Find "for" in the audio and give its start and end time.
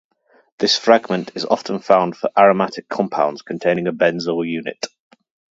2.17-2.31